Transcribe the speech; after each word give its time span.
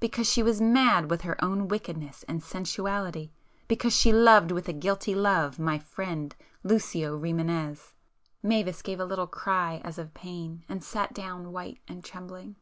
Because 0.00 0.26
she 0.26 0.42
was 0.42 0.62
mad 0.62 1.10
with 1.10 1.20
her 1.20 1.36
own 1.44 1.68
wickedness 1.68 2.20
[p 2.26 2.32
430] 2.32 2.32
and 2.32 2.42
sensuality,—because 2.42 3.92
she 3.94 4.14
loved 4.14 4.50
with 4.50 4.66
a 4.66 4.72
guilty 4.72 5.14
love, 5.14 5.58
my 5.58 5.78
friend 5.78 6.34
Lucio 6.62 7.20
Rimânez." 7.20 7.92
Mavis 8.42 8.80
gave 8.80 8.98
a 8.98 9.04
little 9.04 9.26
cry 9.26 9.82
as 9.84 9.98
of 9.98 10.14
pain, 10.14 10.64
and 10.70 10.82
sat 10.82 11.12
down 11.12 11.52
white 11.52 11.80
and 11.86 12.02
trembling. 12.02 12.56